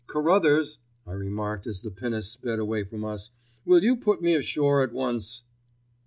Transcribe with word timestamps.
"Carruthers," 0.07 0.79
I 1.05 1.11
remarked 1.13 1.67
as 1.67 1.81
the 1.81 1.91
pinnace 1.91 2.31
sped 2.31 2.57
away 2.57 2.83
from 2.85 3.05
us, 3.05 3.29
"will 3.65 3.83
you 3.83 3.95
put 3.95 4.19
me 4.19 4.33
ashore 4.33 4.81
at 4.81 4.93
once?" 4.93 5.43